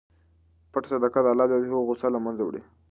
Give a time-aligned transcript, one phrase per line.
[0.71, 2.61] پټه صدقه د اللهﷻ غصه له منځه وړي.